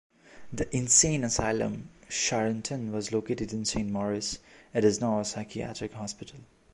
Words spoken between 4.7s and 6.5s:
it is now a psychiatric hospital.